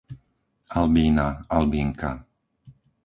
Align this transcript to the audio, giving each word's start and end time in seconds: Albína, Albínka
Albína, 0.79 1.25
Albínka 1.57 2.11